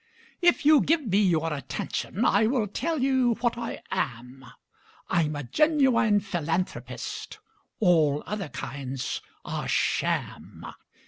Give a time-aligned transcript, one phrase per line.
[0.41, 4.43] If you give me your attention, I will tell you what I am:
[5.09, 7.37] I'm a genuine philanthropist
[7.79, 10.65] all other kinds are sham.